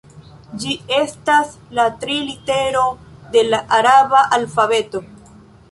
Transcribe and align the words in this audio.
Ĝi 0.61 0.71
estas 0.99 1.51
la 1.81 1.85
tri 2.05 2.17
litero 2.31 2.83
de 3.37 3.47
la 3.53 3.63
araba 3.81 4.25
alfabeto. 4.41 5.07